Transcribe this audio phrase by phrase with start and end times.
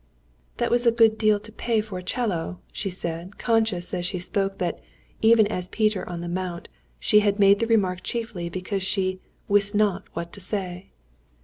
[0.57, 4.03] "That was a good deal to pay for a 'cello," she said, yet conscious as
[4.03, 4.79] she spoke that
[5.21, 9.75] even as Peter on the Mount she had made the remark chiefly because she "wist
[9.75, 10.89] not what to say."